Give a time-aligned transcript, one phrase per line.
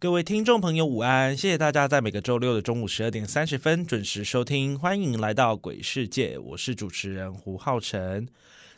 [0.00, 1.36] 各位听众朋友，午安！
[1.36, 8.28] 谢谢大家在每个周六的中午十二点三十分准时收听，欢迎来到鬼世界，我是主持人胡浩辰。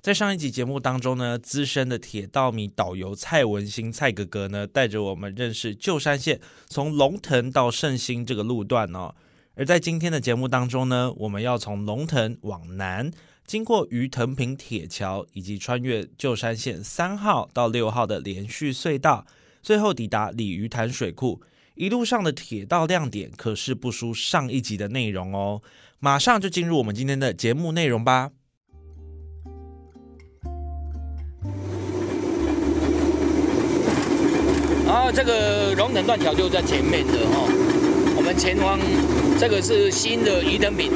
[0.01, 9.15] 在上一集节目当中呢，资深的铁道迷导游蔡文兴蔡哥哥呢，带着我们认识旧山线从龙腾到圣心这个路段哦。
[9.57, 13.13] 而在今天的节目当中呢，我们要从龙腾往南，
[13.45, 19.27] 经过鱼藤坪铁桥，以及穿越旧山线三号到六号的连续隧道，
[19.63, 21.41] 最后抵达鲤鱼潭水库。
[21.75, 25.63] 一路上的铁道亮点可是不输上一集的内容哦。
[25.99, 28.31] 马上就进入我们今天的节目内容吧。
[34.87, 37.47] 然后这个龙腾断桥就在前面的哦，
[38.17, 38.77] 我们前方
[39.39, 40.91] 这个是新的宜登坪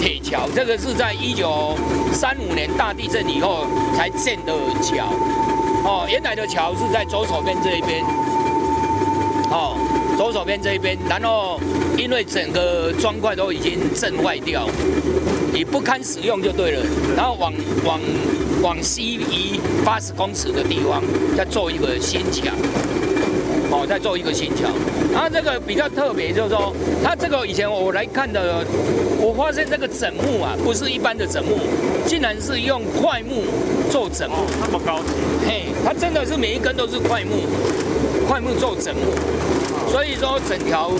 [0.00, 1.76] 铁桥，这个是在一九
[2.12, 5.14] 三五年大地震以后才建的桥，
[5.84, 8.02] 哦，原来的桥是在左手边这一边，
[9.50, 9.76] 哦，
[10.16, 11.60] 左手边这一边，然后
[11.96, 14.68] 因为整个砖块都已经震坏掉，
[15.52, 16.84] 你不堪使用就对了，
[17.16, 17.52] 然后往
[17.84, 18.00] 往
[18.62, 21.02] 往西移八十公尺的地方
[21.36, 22.54] 再做一个新墙。
[23.78, 24.66] 哦，再做一个新桥，
[25.14, 28.64] 它这个比较特别，就是说，它这个以前我来看的，
[29.20, 31.60] 我发现这个枕木啊，不是一般的枕木，
[32.04, 33.44] 竟然是用块木
[33.88, 35.14] 做枕木，那么高级，
[35.46, 37.46] 嘿，它真的是每一根都是块木，
[38.26, 39.14] 块木做枕木，
[39.92, 40.90] 所以说整条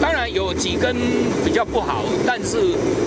[0.00, 0.96] 当然有几根
[1.44, 2.58] 比较不好，但是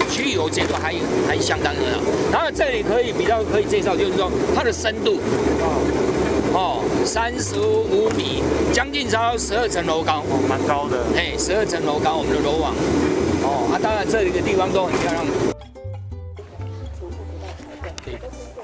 [0.09, 0.95] 其余我觉得还
[1.27, 1.99] 还相当的好。
[2.31, 5.19] 然后这里可以比较可以介绍，就是说它的深度。
[5.59, 5.83] 哦，
[7.07, 11.05] 三十五米，将近超十二层楼高，蛮高的。
[11.15, 12.75] 嘿，十二层楼高，我们的楼网。
[13.43, 15.25] 哦，啊，当然这里的地方都很漂亮。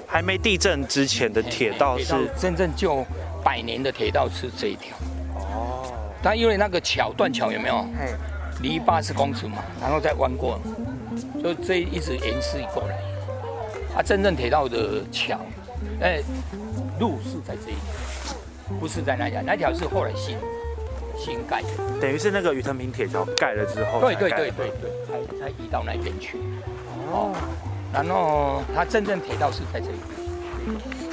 [0.06, 3.06] 还没地震之前的铁道是真正就
[3.46, 4.94] 百年的铁道是这一条。
[5.36, 5.90] 哦。
[6.22, 7.86] 但因为那个桥断桥有没有？
[8.62, 10.60] 离八十公尺嘛，然后再弯过，
[11.42, 13.00] 就这一直延续过来。
[13.96, 15.40] 啊，真正铁道的桥，
[16.02, 16.22] 哎。
[17.00, 17.82] 路是在这一条，
[18.80, 20.38] 不是在那条，那条是后来新
[21.18, 26.38] 新盖的，等于是那个鱼藤坪铁桥盖了之后，对对对对对，才才移到那边去。
[27.12, 27.34] 哦，
[27.94, 29.98] 然后它真正铁道是在这里，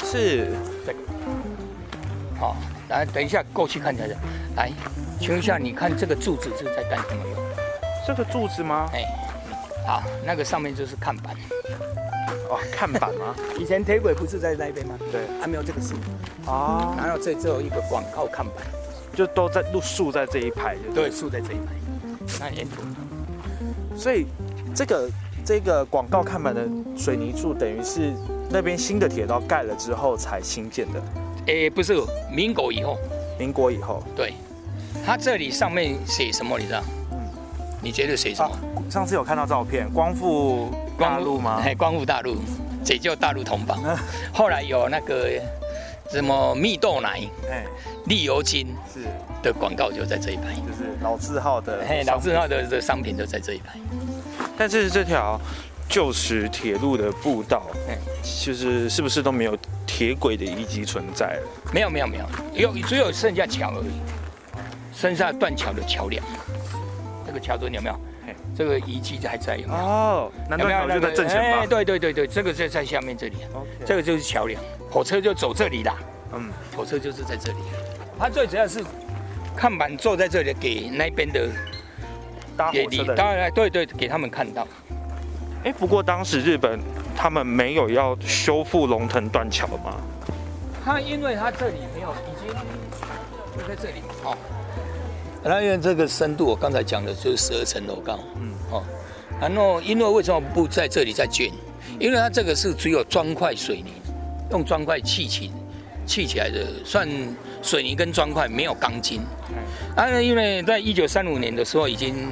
[0.03, 0.49] 是
[0.87, 0.99] 这个。
[2.39, 2.57] 好，
[2.89, 4.05] 来等一下过去看一下。
[4.57, 4.73] 来，
[5.21, 7.37] 请问一下，你看这个柱子是在干什么用？
[8.07, 8.89] 这个柱子吗？
[8.93, 9.05] 哎，
[9.87, 11.37] 好，那个上面就是看板。
[12.51, 13.35] 哦， 看板吗？
[13.59, 14.99] 以前铁轨不是在那边吗？
[15.13, 15.95] 对，还没有这个树。
[16.47, 16.95] 哦。
[16.99, 18.57] 然后这只有一个广告看板，
[19.15, 20.77] 就都在路树在这一排。
[20.95, 21.73] 对，树在这一排。
[22.41, 22.83] 那沿途。
[23.97, 24.27] 所以
[24.75, 25.11] 这个
[25.45, 26.67] 这个广告看板的
[26.97, 28.13] 水泥柱，等于是
[28.51, 31.03] 那边新的铁道盖了之后才新建的。
[31.47, 31.95] 诶，不是，
[32.33, 32.99] 民国以后。
[33.39, 34.03] 民国以后。
[34.17, 34.35] 对。
[35.07, 36.59] 它这里上面写什么？
[36.59, 36.83] 你知道？
[37.13, 37.19] 嗯。
[37.83, 38.51] 你觉得写什么？
[38.91, 40.69] 上次有看到照片，光复。
[41.01, 41.63] 大陆吗？
[41.65, 42.37] 哎光复大陆，
[42.85, 43.77] 解救大陆同胞。
[44.33, 45.31] 后来有那个
[46.11, 47.65] 什么蜜豆奶、哎，
[48.07, 49.05] 利油精是
[49.43, 53.79] 的广告就在这一排，就是老字号的，老字号的的商品就在这一排。
[54.59, 55.41] 但是这条
[55.89, 57.97] 旧时铁路的步道，哎，
[58.45, 59.57] 就是是不是都没有
[59.87, 61.49] 铁轨的遗迹存在了？
[61.73, 64.01] 没有，没有，没有，有只有剩下桥而已，
[64.95, 66.23] 剩下断桥的桥梁。
[67.27, 67.99] 这个桥墩有没有？
[68.57, 69.81] 这个遗迹还在有没有？
[69.81, 71.67] 哦，有没有就在正前方？
[71.67, 73.37] 对对对对，这个就在下面这里。
[73.85, 74.61] 这个就是桥梁，
[74.91, 75.97] 火车就走这里啦。
[76.33, 77.59] 嗯，火车就是在这里。
[78.19, 78.85] 它最主要是
[79.57, 81.49] 看板坐在这里，给那边的
[82.57, 83.15] 搭火车的。
[83.15, 84.67] 当然，对对，给他们看到。
[85.65, 86.81] 哎，不过当时日本
[87.17, 89.97] 他们没有要修复龙腾断桥吗？
[90.85, 92.49] 它因为它这里没有，已经
[93.57, 94.03] 就在这里。
[94.25, 94.37] 哦。
[95.43, 98.85] 那因为这个深度，我刚才讲的就是十二层楼高，嗯，哦，
[99.41, 101.51] 然后因为为什么不在这里再建？
[101.99, 103.93] 因为它这个是只有砖块水泥，
[104.51, 105.51] 用砖块砌起，
[106.07, 107.09] 砌起来的，算
[107.63, 109.23] 水泥跟砖块，没有钢筋。
[109.97, 112.29] 啊，因为在一九三五年的时候，已经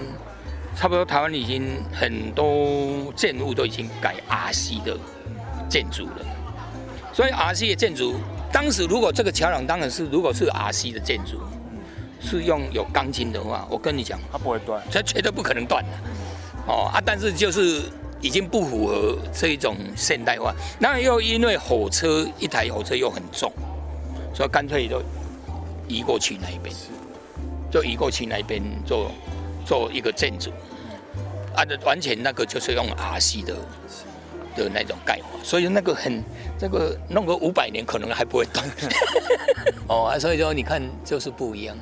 [0.76, 4.96] 差不多台湾已经很多建物都已经改 RC 的
[5.68, 6.26] 建筑了，
[7.12, 8.16] 所以 RC 的建筑，
[8.52, 11.40] 当时如果这个桥梁当然是如果是 RC 的建筑。
[12.20, 15.90] 是用有钢筋的话，我跟你讲，它不会断，它绝对不可能断的。
[16.66, 17.82] 哦啊，但是就是
[18.20, 20.54] 已经不符合这一种现代化。
[20.78, 23.52] 那又因为火车一台火车又很重，
[24.34, 25.02] 所以干脆就
[25.86, 26.74] 移过去那一边，
[27.70, 29.10] 就移过去那一边做
[29.64, 30.50] 做一个建筑。
[31.54, 33.54] 啊，的完全那个就是用 R C 的
[34.54, 36.22] 的那种盖法，所以那个很
[36.58, 38.68] 这个弄个五百年可能还不会断。
[39.88, 41.74] 哦啊，所以说你看就是不一样，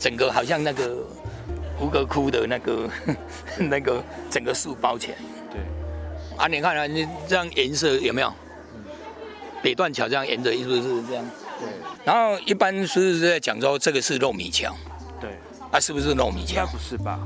[0.00, 0.96] 整个好像那个
[1.78, 2.90] 胡格窟的那个
[3.70, 5.18] 那个整个树包起来。
[5.52, 5.60] 对。
[6.36, 8.28] 啊，你看啊，你这样颜色有没有？
[8.74, 8.82] 嗯
[9.62, 11.24] 北段桥这样沿着是不是这样？
[11.60, 11.68] 对。
[12.02, 14.74] 然后一般是在讲说这个是糯米桥。
[15.20, 15.30] 对。
[15.70, 16.50] 啊，是不是糯米桥？
[16.50, 17.20] 应该不是吧？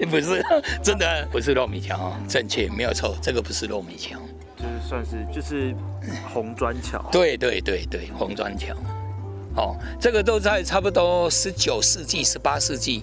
[0.10, 0.42] 不是，
[0.82, 4.18] 真的不是糯米桥哦，正确，没有错，这个不是糯米桥，
[4.56, 5.74] 就是算是就是
[6.32, 6.98] 红砖桥。
[7.12, 8.74] 对对对对，红砖桥。
[9.56, 13.02] 哦，这个都在差不多十九世纪、十八世纪，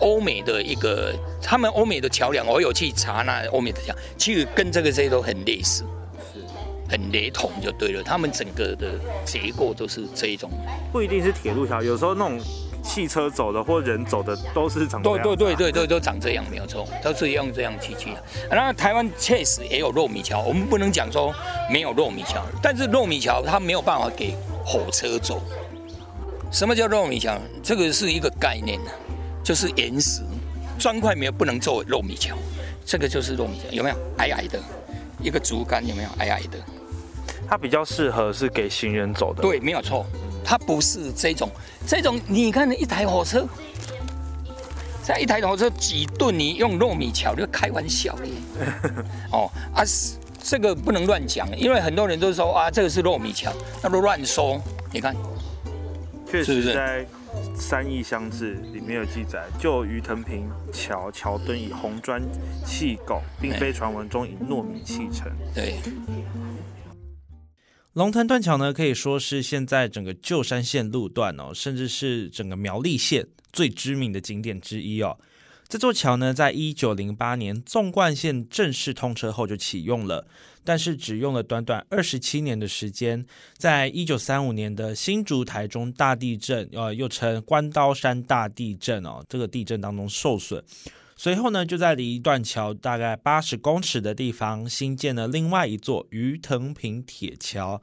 [0.00, 1.12] 欧美的一个，
[1.42, 5.84] 他们欧美的桥梁，我有去查那欧美的桥，其实跟这个这些都很类似。
[6.88, 8.92] 很雷同就对了，他们整个的
[9.24, 10.48] 结构都是这一种，
[10.92, 12.40] 不一定是铁路桥，有时候那种
[12.80, 15.02] 汽车走的或人走的都是长。
[15.02, 18.22] 对对对对对，都长这样没有错，都是用这样去去的。
[18.50, 21.34] 那台湾确实也有糯米桥，我们不能讲说
[21.68, 25.42] 没有糯米桥，但是糯米桥它没有办法给火车走。
[26.56, 27.38] 什么叫糯米桥？
[27.62, 28.80] 这个是一个概念
[29.44, 30.22] 就是岩石
[30.78, 32.34] 砖块没有不能做糯米桥，
[32.82, 34.58] 这个就是糯米桥，有没有矮矮的
[35.20, 36.58] 一个竹竿，有没有矮矮的？
[37.46, 40.06] 它比较适合是给行人走的，对，没有错。
[40.42, 41.50] 它不是这种，
[41.86, 43.46] 这种你看一台火车，
[45.02, 48.30] 在一台火车几吨，你用糯米桥就开玩笑嘞。
[49.30, 49.84] 哦啊，
[50.42, 54.58] 这个不能乱讲，因为很多人都说啊，这个是糯米桥，那都乱说。
[54.92, 55.14] 你看，
[56.44, 57.04] 确实在
[57.56, 62.22] 《三义乡志》里面有记载，就于藤平桥桥墩以红砖
[62.66, 65.30] 砌构，并非传闻中以糯米砌成。
[65.54, 65.76] 对。
[67.94, 75.18] 龙腾断桥呢，可以说是现在整个旧山线路段哦，甚至是整个苗栗县最知名的景点之一哦。
[75.66, 80.28] 这座桥呢，在一九零八年纵贯线正式通车后就启用了，
[80.66, 83.24] 但是只用了短短二十七年的时间，
[83.56, 90.62] 在一九三五年的新竹台中大地震，呃，又称关刀山大地震哦，这个地震当中受损。
[91.16, 97.80] 随后呢，就在离断桥大概八十公尺的地方新建了另外一座鱼藤坪铁桥。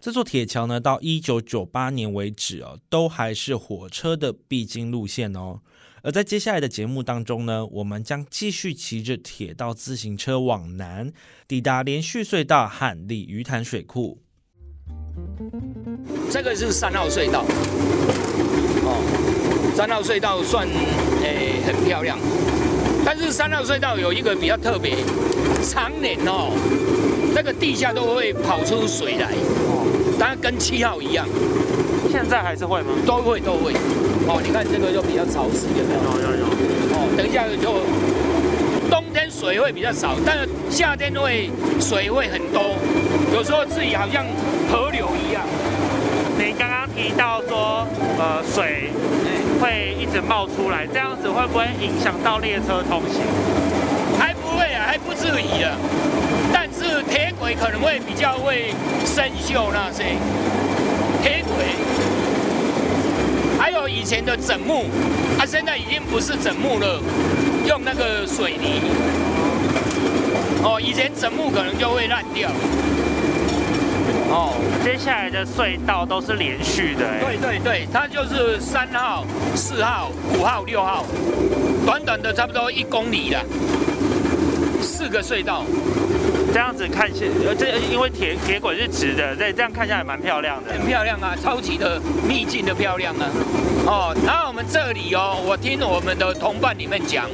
[0.00, 5.60] 这座铁桥呢，到一九九八年为止哦，都还是火车的必经路线哦。
[6.02, 11.12] 而在接下来的节目当中呢，我们将继续骑着铁道自行车往南，
[11.46, 14.18] 抵达连续隧道和鲤鱼潭水库。
[16.30, 17.44] 这个是三号隧道，
[18.84, 20.66] 哦，三号隧道算
[21.22, 22.18] 诶很漂亮。
[23.04, 24.96] 但是三号隧道有一个比较特别，
[25.62, 26.52] 常年哦，
[27.34, 31.26] 这个地下都会跑出水来，哦当然跟七号一样。
[32.10, 32.88] 现在还是会吗？
[33.06, 33.72] 都会都会。
[34.28, 36.00] 哦，你看这个就比较潮湿，有没有？
[36.00, 36.46] 有有有。
[36.92, 37.80] 哦，等一下就
[38.90, 41.50] 冬天水会比较少，但是夏天会
[41.80, 42.76] 水会很多，
[43.32, 44.24] 有时候自己好像
[44.70, 45.42] 河流一样。
[46.38, 47.86] 你刚刚提到说，
[48.18, 48.90] 呃，水。
[49.60, 53.20] 会一直冒出来，这样子会不会影响到列车通行？
[54.18, 55.76] 还不会啊，还不至于啊。
[56.50, 58.72] 但是铁轨可能会比较会
[59.04, 60.16] 生锈那些
[61.20, 61.76] 铁轨，
[63.72, 64.86] 还有以前的枕木，
[65.38, 67.00] 它现在已经不是枕木了，
[67.64, 68.82] 用那个水泥。
[70.64, 72.50] 哦，以前枕木可能就会烂掉。
[74.28, 79.24] 哦，接下来的隧道都是连续的，对对对，它就是三号、
[79.54, 81.06] 四号、五号、六号，
[81.86, 83.40] 短短的差不多一公里了，
[84.82, 85.62] 四个隧道，
[86.52, 93.30] 这样子看起，呃，这因为铁铁轨是直的，对，这样看下来蛮漂亮的，很漂亮啊，超级的秘境的漂亮啊，
[93.86, 97.26] 哦，然后我们这里哦，我听我们的同伴里面讲，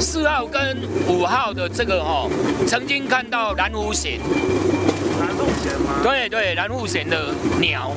[0.00, 0.78] 四号跟
[1.08, 2.30] 五号的这个哦，
[2.66, 4.20] 曾经看到蓝湖险。
[6.02, 7.92] 对对，蓝雾贤的鸟，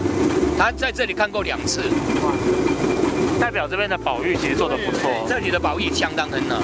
[0.58, 1.82] 他在这里看过两次，
[3.40, 6.62] 代表这边的保育其实做的不错，这里的保育相当很好。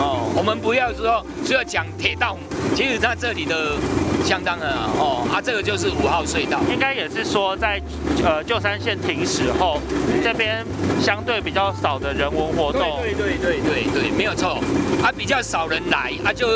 [0.00, 2.36] 哦，我们不要说只要讲铁道，
[2.74, 3.76] 其实它这里的
[4.24, 4.66] 相当的
[4.98, 5.28] 哦。
[5.30, 7.80] 啊，这个就是五号隧道，应该也是说在
[8.24, 9.78] 呃旧山线停驶后，
[10.24, 10.64] 这边
[11.00, 12.98] 相对比较少的人文活动。
[13.02, 14.58] 对对对对对对，没有错，
[15.02, 16.48] 啊比较少人来，啊就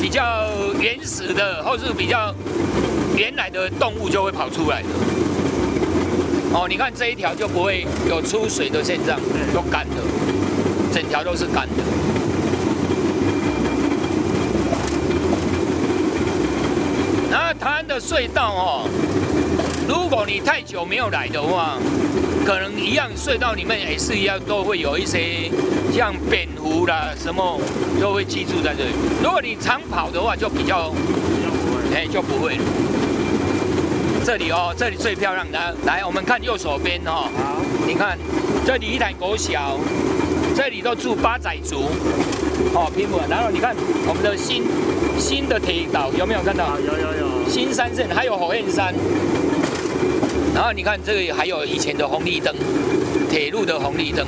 [0.00, 0.24] 比较
[0.80, 2.34] 原始的或是比较。
[3.16, 4.88] 原来的动物就会跑出来的。
[6.52, 9.16] 哦，你看这一条就不会有出水的现象，
[9.54, 10.02] 都干的，
[10.92, 11.93] 整条都是干的。
[17.86, 18.88] 的隧道哦，
[19.88, 21.76] 如果你太久没有来的话，
[22.44, 25.50] 可能一样隧道里面也是一样，都会有一些
[25.92, 27.60] 像蝙蝠啦什么
[28.00, 28.90] 都会居住在这里。
[29.22, 30.92] 如果你常跑的话，就比较，
[31.94, 32.58] 哎，就不会。
[34.24, 37.28] 这里哦，这里最漂亮的，来，我们看右手边哦。
[37.36, 38.18] 好，你看，
[38.64, 39.78] 这里一潭国小，
[40.56, 41.90] 这里都住八仔族，
[42.72, 43.20] 哦，平埔。
[43.28, 43.76] 然后你看
[44.08, 44.62] 我们的新
[45.18, 46.78] 新的铁道有没有看到？
[46.80, 47.33] 有有有。
[47.48, 48.94] 新山镇还有火焰山。
[50.54, 52.54] 然后你看这里还有以前的红绿灯，
[53.28, 54.24] 铁路的红绿灯，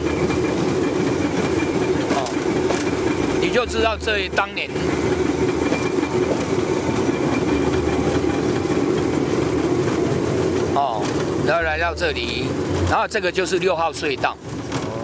[2.17, 2.29] 哦，
[3.41, 4.69] 你就知道这当年，
[10.75, 11.01] 哦，
[11.47, 12.47] 然后来到这里，
[12.91, 14.37] 然后这个就是六号隧道。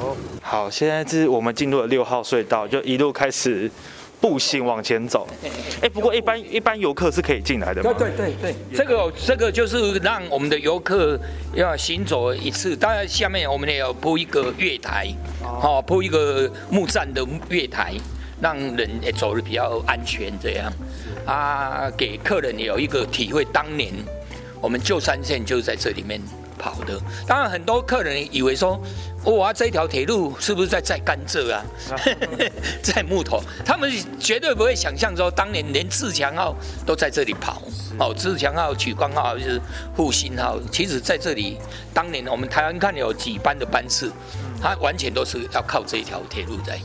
[0.01, 3.71] 哦，好，现在是我们进入了六号隧道，就一路开始。
[4.23, 5.27] 步行往前走，
[5.83, 7.93] 哎，不过一般一般游客是可以进来的吗？
[7.99, 11.19] 对对对对，这个这个就是让我们的游客
[11.53, 15.13] 要行走一次，当然下面我们也要铺一个月台，
[15.43, 17.95] 好铺一个木栈的月台，
[18.41, 20.73] 让人也走的比较安全，这样
[21.27, 23.93] 啊，给客人有一个体会，当年
[24.61, 26.21] 我们旧山线就是在这里面。
[26.63, 28.81] 跑的，当然很多客人以为说，
[29.25, 31.65] 哇，这条铁路是不是在在甘蔗啊，
[32.81, 33.43] 在木头？
[33.67, 33.91] 他们
[34.21, 36.55] 绝对不会想象说，当年连自强号
[36.87, 37.61] 都在这里跑，
[37.99, 39.61] 哦，自强号、取光号就是
[39.97, 41.59] 复兴号，其实在这里，
[41.93, 44.13] 当年我们台湾看有几班的班次，
[44.63, 46.79] 它完全都是要靠这一条铁路在。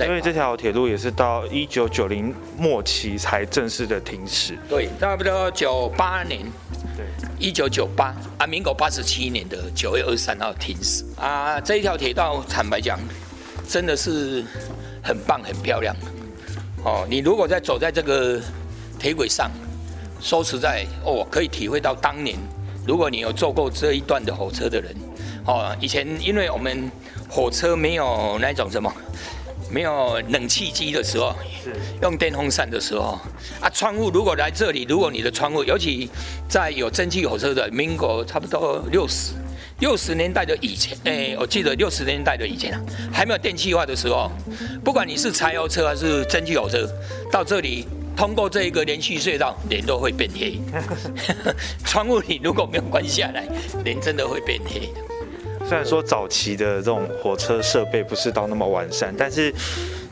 [0.00, 4.58] 因为这条铁路也是到一九九零末期才正式的停驶。
[4.68, 6.40] 对，差不多九八年。
[6.96, 7.06] 对，
[7.38, 11.60] 一九九八啊，民国八十七年的九月二十三号停驶啊。
[11.60, 12.98] 这一条铁道，坦白讲，
[13.68, 14.44] 真的是
[15.02, 15.94] 很棒、很漂亮。
[16.84, 18.40] 哦，你如果在走在这个
[18.98, 19.50] 铁轨上，
[20.20, 22.36] 说实在，哦，可以体会到当年，
[22.86, 24.94] 如果你有坐过这一段的火车的人，
[25.46, 26.90] 哦，以前因为我们
[27.28, 28.92] 火车没有那种什么。
[29.72, 31.34] 没有冷气机的时候，
[32.02, 33.18] 用电风扇的时候，
[33.58, 36.10] 啊，窗户如果来这里，如果你的窗户，尤其
[36.46, 39.32] 在有蒸汽火车的民国差不多六十
[39.78, 44.30] 六十年代的以前，哎，我记得六十年代的以前啊，还没有电气化的时候，
[44.84, 46.86] 不管你是柴油车还是蒸汽火车，
[47.30, 50.60] 到这里通过这一个连续隧道，脸都会变黑。
[51.82, 53.48] 窗户你如果没有关下来，
[53.84, 55.11] 脸真的会变黑的。
[55.68, 59.52] 虽然说早期的这种火车设备不是到那么完善，但是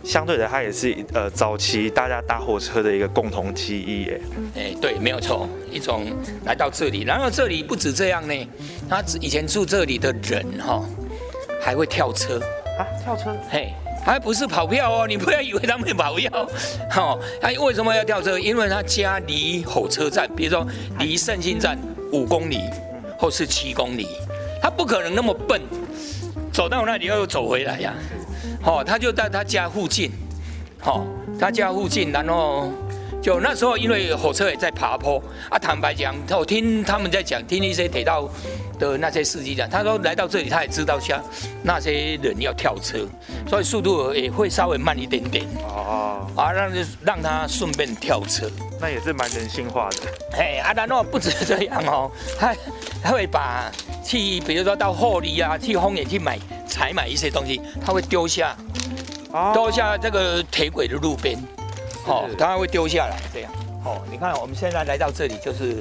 [0.02, 4.09] 相对的，它也是呃早期大家搭火车的一个共同记忆。
[4.09, 4.21] 哎，
[4.57, 6.07] 哎，对，没有错，一种
[6.47, 8.49] 来到这里，然后这里不止这样呢，
[8.88, 10.83] 他以前住这里的人哈，
[11.61, 12.40] 还会跳车
[12.78, 16.30] 啊，跳车，嘿，还不是跑票哦，你不要以为他们跑票，
[16.90, 18.38] 哈，他为什么要跳车？
[18.38, 20.66] 因为他家离火车站，比如说
[20.99, 21.78] 离圣心站
[22.12, 22.61] 五公里，
[23.19, 24.07] 或是七公里。
[24.60, 25.60] 他不可能那么笨，
[26.52, 27.94] 走到那里又走回来呀，
[28.64, 30.10] 哦，他就在他家附近，
[30.84, 31.06] 哦，
[31.38, 32.70] 他家附近，然后
[33.22, 38.28] 就那时候因为火车也在爬坡啊，坦白讲，我听他们在讲，听一些铁道
[38.78, 41.22] 的那些司机讲，他说来到这里他也知道像
[41.62, 43.06] 那些人要跳车，
[43.46, 46.70] 所以速度也会稍微慢一点点，哦，啊，让
[47.04, 48.50] 让他顺便跳车，
[48.80, 49.96] 那也是蛮人性化的，
[50.32, 52.54] 嘿，啊，然后不止这样哦，他
[53.02, 53.70] 他会把。
[54.02, 56.36] 去，比如说到后里啊，去荒野去买
[56.66, 58.56] 采买一些东西，他会丢下，
[59.52, 61.38] 丢下这个铁轨的路边，
[62.07, 63.52] 哦，他会丢下来这样。
[63.85, 65.76] 哦，你看我们现在来到这里就是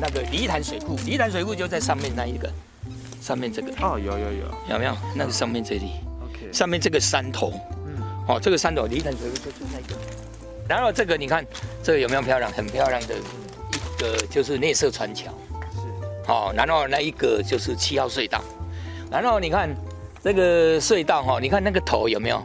[0.00, 2.50] 那个梨潭水库，梨潭水库就在上面那一个，
[3.20, 3.68] 上面这个。
[3.80, 4.96] 哦，有有有，有没有？
[5.14, 5.92] 那个上面这里
[6.24, 7.52] ，OK，上面这个山头，
[7.86, 10.00] 嗯，哦，这个山头梨潭水库就是那个。
[10.68, 11.44] 然后这个你看，
[11.82, 12.50] 这个有没有漂亮？
[12.52, 15.32] 很漂亮的一个就是内设船桥。
[15.74, 16.32] 是。
[16.32, 18.40] 哦，然后那一个就是七号隧道，
[19.10, 19.68] 然后你看
[20.22, 22.44] 这个隧道哈，你看那个头有没有？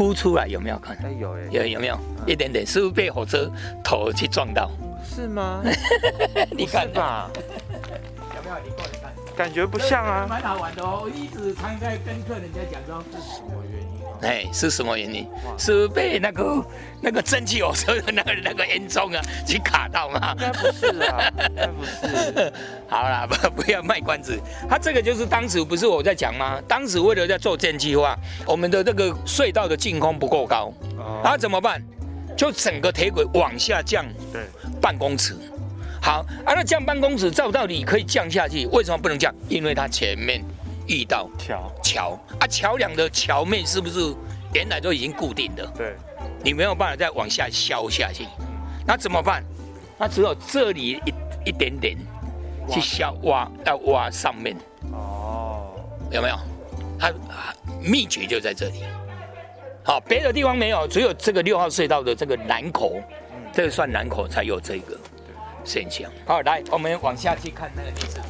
[0.00, 0.96] 是凸出来有没有看？
[1.18, 2.66] 有有有没有一点点？
[2.66, 3.50] 是不是被火车
[3.84, 4.70] 头去撞到？
[5.04, 5.62] 是吗？
[6.50, 8.56] 你看吧，有没有？
[8.64, 10.26] 你过来看，感觉不像啊。
[10.28, 13.99] 蛮好玩的哦，我一直常在跟客人家讲说是什么原因。
[14.22, 15.26] 哎，是什么原因？
[15.58, 16.64] 是被那个
[17.00, 20.34] 那个蒸汽火车的那个那个烟囱啊，去卡到吗？
[20.38, 22.52] 应该不是啊，应该不是。
[22.88, 24.38] 好啦，不 不要卖关子。
[24.68, 26.60] 他这个就是当时不是我在讲吗？
[26.68, 30.72] 当时为了在做建计划，我们的那个隧道的净空不够高，
[31.24, 31.82] 啊怎么办？
[32.36, 34.42] 就整个铁轨往下降，对，
[34.80, 35.36] 半公尺。
[36.02, 39.34] 好，啊那降半公尺，照道理可以降下去，为什么不能降？
[39.48, 40.42] 因为它前面。
[40.90, 44.12] 遇到桥桥啊，桥梁的桥面是不是
[44.52, 45.64] 原来都已经固定的？
[45.76, 45.94] 对，
[46.42, 48.26] 你没有办法再往下削下去，
[48.84, 49.44] 那怎么办？
[49.96, 51.96] 那只有这里一一点点
[52.68, 54.56] 去削挖，要挖上面，
[54.92, 55.70] 哦，
[56.10, 56.36] 有没有？
[56.98, 58.82] 它啊秘诀就在这里。
[59.84, 63.00] 好，别的地方没有，只有这个六号隧道的这个南口，
[63.52, 64.98] 这个算南口才有这个
[65.64, 66.10] 现象。
[66.26, 68.20] 好，来，我们往下去看那个历史。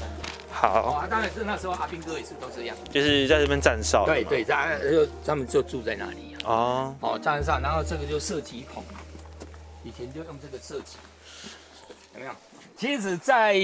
[0.61, 2.77] 好，啊，当然是那时候阿兵哥也是都这样。
[2.91, 4.05] 就是在这边站哨。
[4.05, 6.45] 对对，他就他们就住在那里啊。
[6.45, 8.85] 哦，哦，站哨，然后这个就射击孔，
[9.83, 10.99] 以前就用这个射击，
[12.13, 12.33] 有没有？
[12.77, 13.55] 其实，在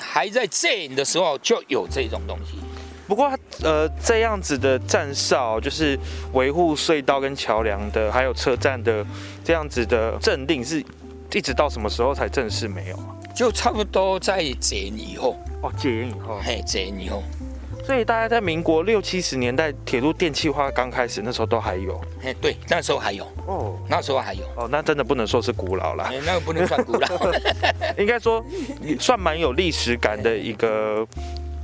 [0.00, 2.60] 还在建的时候就有这种东西。
[3.08, 3.32] 不过
[3.64, 5.98] 呃，这样子的站哨就是
[6.34, 9.04] 维护隧道跟桥梁的，还有车站的
[9.42, 10.84] 这样子的镇定，是
[11.32, 13.16] 一直到什么时候才正式没有啊？
[13.34, 17.22] 就差不多在解以后，哦，解严以后，嘿，解以后，
[17.84, 22.00] 所以大概在民国六七十年代，铁路电气化刚开始，那时候都还有。
[22.20, 23.76] 嘿，对，那时候还有，哦。
[23.88, 27.08] 那时候还有，哦，那真的不能说是古老啦，哎， 那个不能算古老。
[27.98, 28.44] 应该说
[29.00, 31.06] 算蛮有历史感的一个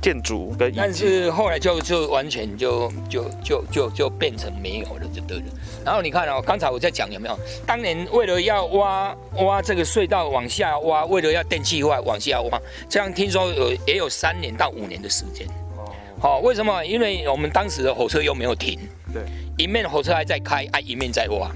[0.05, 0.93] 建筑但。
[0.93, 5.45] 是后来就就完全就就就就就变成没有了，就对了。
[5.83, 7.35] 然后你看哦，刚才我在讲有没有？
[7.65, 15.47] 当年为了要挖挖这个隧道往下挖，为了要电气化往下挖，这样听说有也有三年到五年的时间。
[16.19, 16.85] 好、为什么？
[16.85, 18.79] 因为我们当时的火车又没有停，
[19.11, 19.23] 对，
[19.57, 21.51] 一面火车还在开，啊，一面在挖。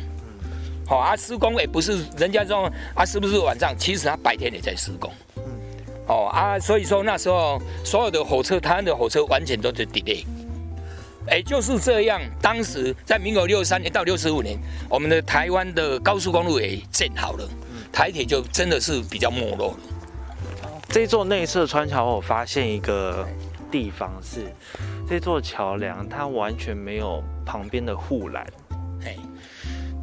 [0.87, 3.75] 好、啊，施工也不是人家说啊，是不是晚上？
[3.77, 5.11] 其实他白天也在施工。
[6.09, 10.25] 哦啊，所以说那时候所有的火车，台湾的火车完全都是 delay。
[11.27, 12.19] 哎，就是这样。
[12.41, 14.57] 当时在民国六十三年到六十五年，
[14.89, 17.47] 我们的台湾的高速公路也建好了，
[17.91, 19.77] 台铁就真的是比较没落了。
[20.89, 23.27] 这座内侧穿桥，我发现一个
[23.69, 24.51] 地方是，
[25.07, 28.43] 这座桥梁它完全没有旁边的护栏。
[29.05, 29.15] 哎，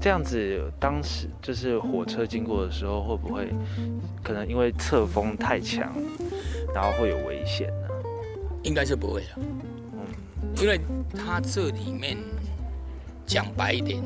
[0.01, 3.49] 这样子，当时就是火车经过的时候，会不会
[4.23, 5.93] 可能因为侧风太强，
[6.75, 7.89] 然后会有危险呢？
[8.63, 10.81] 应该是不会的，因为
[11.17, 12.17] 它这里面
[13.27, 14.03] 讲白一点，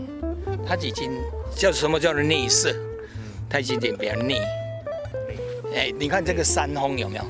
[0.66, 1.10] 它已经
[1.54, 2.74] 叫什么叫做内射，
[3.48, 4.40] 它已经点比较内。
[5.74, 7.24] 哎，你看这个山峰有没有？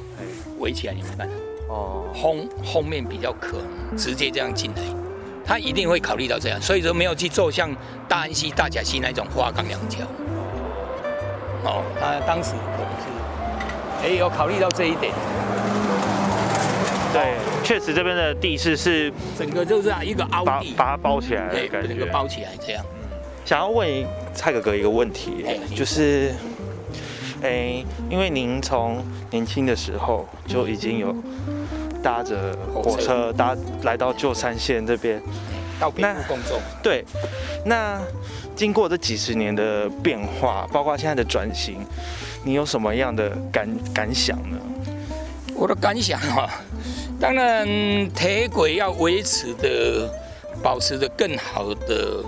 [0.59, 0.93] 围起来？
[0.93, 1.29] 你们看，
[1.69, 4.83] 哦，风后面比较可能直接这样进来，
[5.51, 7.69] 他一定会考虑到这样，所以说没有去做像
[8.09, 10.05] 大安溪、大甲溪那种花岗梁桥。
[11.65, 15.13] 哦，他当时可能是，哎，有考虑到这一点，
[17.13, 17.35] 对，
[17.65, 21.89] 确实这边的地势是整个就是啊一个凹地，把把它包起来哎的，感觉。
[21.89, 22.85] 整个包起来这样。
[23.45, 26.33] 想要问蔡哥哥一个问题哎，就是，
[27.43, 31.13] 哎，因为您从年轻的时候就已经有
[32.03, 35.21] 搭着火车搭来到旧山县这边，
[35.79, 37.05] 到北部工作，对，
[37.65, 38.01] 那
[38.57, 41.85] 经过这几十年的变化，包括现在的转型，
[42.45, 44.59] 你有什么样的感感想呢？
[45.55, 46.49] 我的感想啊、
[47.21, 47.67] 当然
[48.13, 50.11] 铁轨要维持的、
[50.63, 52.25] 保持的更好的、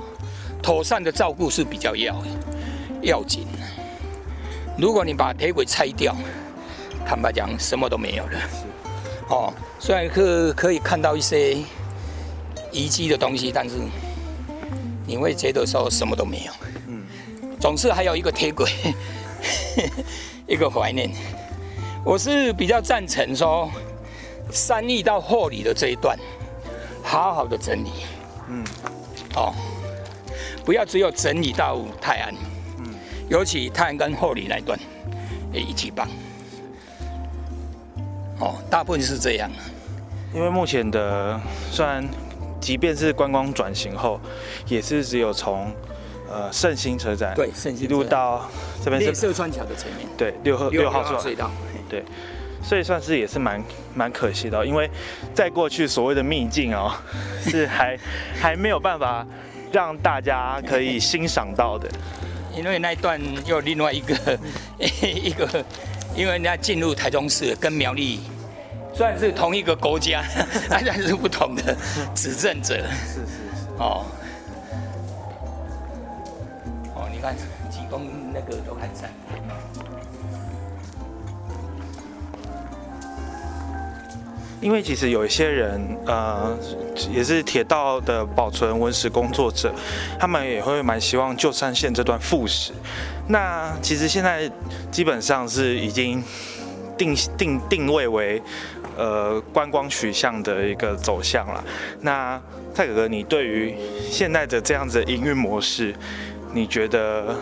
[0.62, 2.14] 妥善的照顾是比较要
[3.00, 3.58] 要紧的。
[4.76, 6.14] 如果你把铁轨拆掉，
[7.06, 8.38] 坦白讲什么都没有了。
[9.32, 11.56] 哦，虽然可可以看到一些
[12.70, 13.76] 遗迹的东西，但是
[15.06, 16.52] 你会觉得说什么都没有。
[16.88, 17.02] 嗯，
[17.58, 18.70] 总是还有一个铁轨，
[20.46, 21.10] 一个怀念。
[22.04, 23.70] 我是比较赞成说，
[24.50, 26.18] 三义到后里的这一段，
[27.02, 27.90] 好好的整理。
[28.50, 28.62] 嗯，
[29.34, 29.54] 哦，
[30.62, 32.34] 不要只有整理到泰安。
[32.80, 32.94] 嗯，
[33.30, 34.78] 尤其泰安跟后里那一段，
[35.54, 36.06] 也一起棒。
[38.42, 39.48] 哦，大部分是这样。
[40.34, 42.04] 因为目前的虽然
[42.60, 44.20] 即便是观光转型后，
[44.66, 45.72] 也是只有从
[46.28, 48.44] 呃圣心车站对，圣一路到
[48.84, 51.50] 这边是列色川桥的前面，对六号六号隧隧道。
[51.88, 52.02] 对，
[52.64, 53.62] 所以算是也是蛮
[53.94, 54.90] 蛮可惜的哦、因为
[55.34, 56.92] 在过去所谓的秘境哦，
[57.44, 57.96] 是还
[58.40, 59.24] 还没有办法
[59.70, 61.88] 让大家可以欣赏到的。
[62.54, 64.14] 因为那一段又有另外一个
[64.78, 65.46] 一个，
[66.14, 68.20] 因为人家进入台中市跟苗栗
[68.94, 70.22] 虽然是同一个国家，
[70.68, 71.74] 但是不同的
[72.14, 72.76] 执政者。
[72.76, 73.68] 是是是。
[73.78, 74.04] 哦，
[76.94, 77.34] 哦，你看
[77.70, 79.10] 济公那个都还在。
[84.60, 86.56] 因为其实有一些人，呃，
[87.10, 89.74] 也是铁道的保存文史工作者，
[90.20, 92.72] 他们也会蛮希望旧山线这段复始。
[93.28, 94.50] 那其实现在
[94.90, 96.22] 基本上是已经
[96.98, 98.42] 定定定位为
[98.96, 101.64] 呃观光取向的一个走向了。
[102.00, 102.40] 那
[102.74, 103.74] 蔡哥哥，你对于
[104.10, 105.94] 现在的这样子的营运模式，
[106.52, 107.34] 你觉得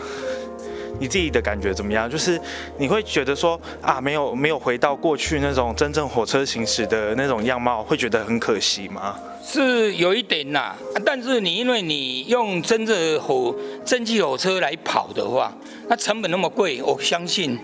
[0.99, 2.09] 你自己的感觉怎么样？
[2.09, 2.39] 就是
[2.77, 9.15] 你会觉得说啊，没有没有回到过去那种真正火车行驶的那种样貌，会觉得很可惜吗？
[9.43, 15.51] 是有一点呐，但是你因为你用真正火蒸汽火车来跑的话，
[15.89, 17.57] 那成本那么贵，我相信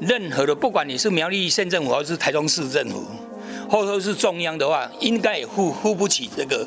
[0.00, 3.04] 任何的不管你是苗栗县政府还是台中市政府，
[3.70, 6.66] 或者是中央的话，应该也付付不起这个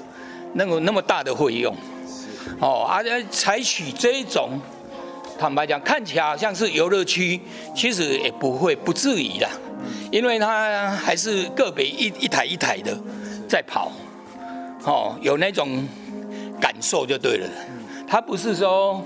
[0.53, 1.75] 那个那么大的费用。
[2.59, 4.61] 哦，而且采取这种，
[5.37, 7.41] 坦白讲，看起来好像是游乐区，
[7.75, 9.49] 其实也不会不至于的，
[10.11, 12.95] 因为它还是个别一一台一台的
[13.49, 13.91] 在跑。
[14.85, 15.87] 哦，有那种
[16.61, 17.49] 感受就对了。
[18.07, 19.03] 他不是说，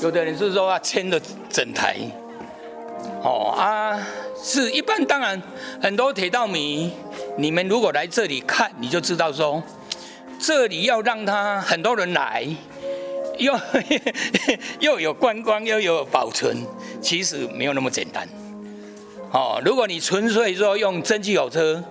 [0.00, 1.96] 有的人是说要牵着整台。
[3.22, 4.00] 哦啊，
[4.42, 5.40] 是一般当然
[5.80, 6.90] 很多铁道迷，
[7.36, 9.62] 你们如果来这里看，你就知道说，
[10.38, 12.46] 这里要让他很多人来，
[13.36, 13.54] 又
[14.80, 16.56] 又有观光又有保存，
[17.02, 18.26] 其实没有那么简单。
[19.32, 21.82] 哦，如果你纯粹说用蒸汽火车，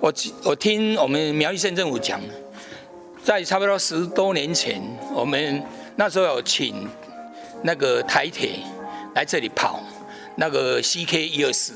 [0.00, 2.18] 我我听我们苗栗县政府讲。
[3.22, 4.80] 在差不多十多年前，
[5.14, 5.62] 我们
[5.96, 6.88] 那时候有请
[7.62, 8.60] 那个台铁
[9.14, 9.80] 来这里跑
[10.36, 11.74] 那个 CK 一二四，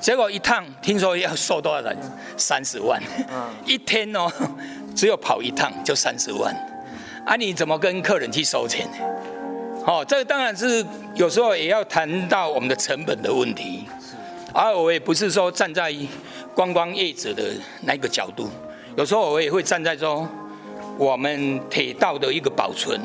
[0.00, 1.96] 结果一趟听说要收多少人？
[2.38, 3.02] 三十万，
[3.66, 4.30] 一天哦，
[4.96, 6.54] 只有跑一趟就三十万，
[7.26, 8.88] 啊，你怎么跟客人去收钱？
[9.84, 13.84] 哦，这个当然是有时候也要谈到我们的成本的问题，
[14.54, 15.94] 而我也不是说站在
[16.54, 18.48] 观光业者的那个角度，
[18.96, 20.26] 有时候我也会站在说。
[21.02, 23.00] 我们铁道的一个保存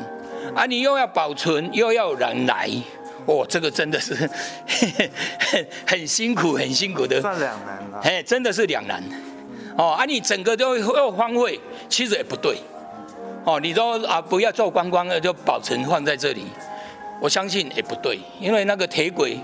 [0.54, 2.70] 啊，你又要保存，又要人来，
[3.26, 8.00] 哦，这个真的是很 很辛苦，很辛苦的，算两难了。
[8.04, 9.02] 哎，真的是两难。
[9.76, 11.58] 哦，啊，你整个都要荒废，
[11.88, 12.58] 其实也不对。
[13.44, 16.44] 哦，你都啊，不要做观光，就保存放在这里，
[17.20, 19.36] 我相信也不对，因为那个铁轨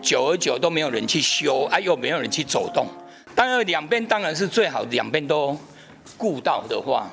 [0.00, 2.86] 久而久都没有人去修，啊，又没有人去走动。
[3.34, 5.58] 当然，两边当然是最好，两边都
[6.16, 7.10] 顾到的话。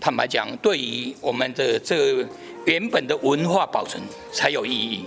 [0.00, 2.26] 坦白讲，对于我们的这
[2.64, 5.04] 原本的文化保存才有意义。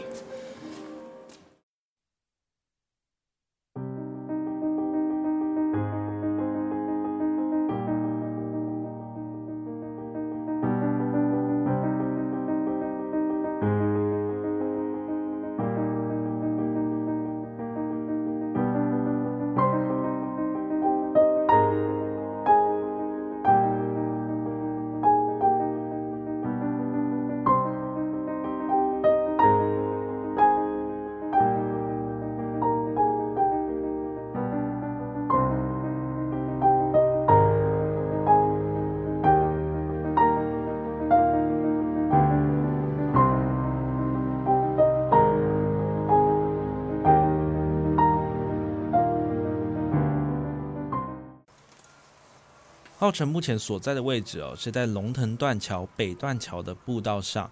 [53.03, 57.51] 浩辰目前所在的位置哦，是在龙腾断桥北断桥的步道上。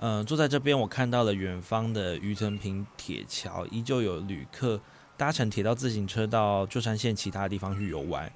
[0.00, 4.78] 嗯，坐在这边，我看到了远方的余承平铁桥，依旧有旅客
[5.16, 8.30] 搭乘铁道自行车到旧山县其他地方去游玩。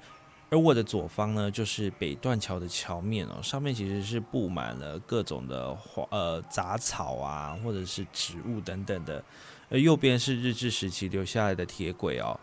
[0.49, 9.23] 而我的左方呢，就是北断桥的桥面哦，上面其实是布满了各种的花呃杂草啊，或者是植物等等的。
[9.69, 12.35] 而右边是日治时期留下来的铁轨哦。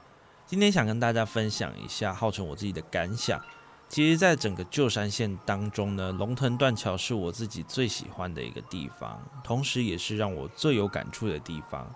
[0.47, 3.43] 今天想跟大家分享一下浩辰我自己的感想。
[3.87, 11.89] 其实，在整个旧山线当中呢，龙腾断桥是我自己最喜欢的一个地方，同时也是让我最有感触的地方。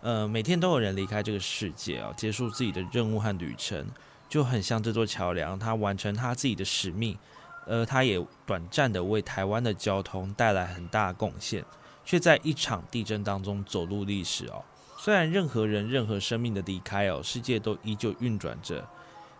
[0.00, 3.86] 呃，每天都有人离开这个世界啊，结束自己的任务和旅程，
[4.28, 7.18] 就很像这座桥梁，它完成它自己的使命，
[7.66, 11.62] 呃，它也短暂的为台湾的交通带来很大贡献，
[12.06, 14.64] 却在一场地震当中走入历史哦。
[14.96, 18.88] 虽然任何人、任何生命的离开哦，世界都依旧运转着。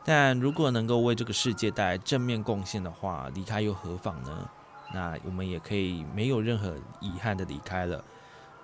[0.09, 4.49] 但如果能够为这个世界带来正面贡献的话，离开又何妨呢？
[4.95, 8.03] 那我们也可以没有任何遗憾的离开了。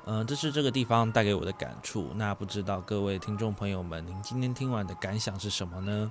[0.06, 2.08] 嗯，这是这个地方带给我的感触。
[2.14, 6.10] 那不知道各位听众朋友们，您今天听完的感想是什么呢？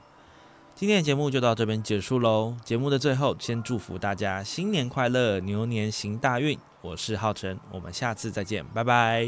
[0.76, 2.56] 今天的节目就到这边结束喽。
[2.64, 6.60] 节目的最后，先祝福大家新年快乐，牛年行大运。
[6.82, 9.28] 我是浩辰，我们下次再见，拜拜。